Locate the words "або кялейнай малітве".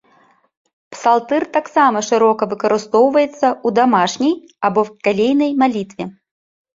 4.71-6.09